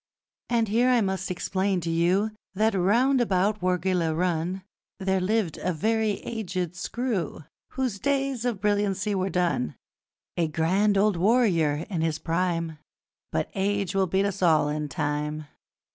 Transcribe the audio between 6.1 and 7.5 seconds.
aged screw